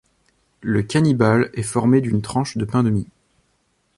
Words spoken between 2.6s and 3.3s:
pain de mie.